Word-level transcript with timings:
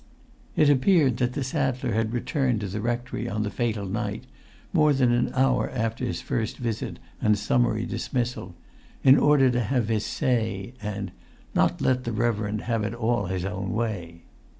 It 0.55 0.67
appeared 0.67 1.17
that 1.17 1.33
the 1.33 1.43
saddler 1.43 1.91
had 1.91 2.11
returned 2.11 2.61
to 2.61 2.67
the 2.67 2.81
rectory 2.81 3.29
on 3.29 3.43
the 3.43 3.51
fatal 3.51 3.85
night, 3.85 4.23
more 4.73 4.93
than 4.93 5.11
an 5.11 5.31
hour 5.35 5.69
after 5.69 6.03
his 6.03 6.21
first 6.21 6.57
visit 6.57 6.97
and 7.21 7.37
summary 7.37 7.85
dismissal, 7.85 8.55
in 9.03 9.15
order 9.15 9.51
to 9.51 9.59
have 9.61 9.89
his 9.89 10.03
"say," 10.03 10.73
and 10.81 11.11
"not 11.53 11.81
let 11.81 12.03
the 12.05 12.13
reverend 12.13 12.61
have 12.61 12.83
it 12.83 12.95
all 12.95 13.27
his 13.27 13.45
own 13.45 13.73
way." 13.73 14.23